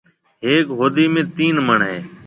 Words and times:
هيڪ 0.45 0.67
هودي 0.79 1.05
۾ 1.19 1.21
تين 1.37 1.55
مَڻ 1.67 1.79
هيَ۔ 1.89 1.97